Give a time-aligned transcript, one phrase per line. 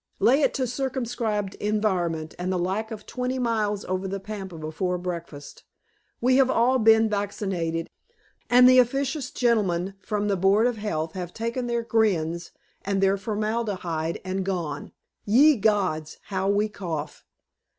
[0.17, 4.97] Lay it to circumscribed environment, and the lack of twenty miles over the pampa before
[4.97, 5.63] breakfast.
[6.19, 7.87] We have all been vaccinated,
[8.49, 12.49] and the officious gentlemen from the board of health have taken their grins
[12.81, 14.91] and their formaldehyde and gone.
[15.23, 17.23] Ye gods, how we cough!